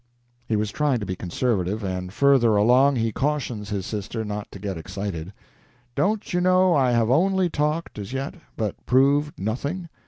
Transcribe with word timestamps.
He 0.47 0.55
was 0.55 0.71
trying 0.71 0.99
to 0.99 1.05
be 1.05 1.15
conservative, 1.15 1.83
and 1.83 2.11
further 2.11 2.55
along 2.55 2.95
he 2.95 3.11
cautions 3.11 3.69
his 3.69 3.85
sister 3.85 4.25
not 4.25 4.51
to 4.51 4.57
get 4.57 4.75
excited. 4.75 5.31
"Don't 5.93 6.33
you 6.33 6.41
know 6.41 6.73
I 6.73 6.89
have 6.89 7.11
only 7.11 7.51
talked 7.51 7.99
as 7.99 8.11
yet, 8.11 8.33
but 8.57 8.83
proved 8.87 9.37
nothing? 9.37 9.89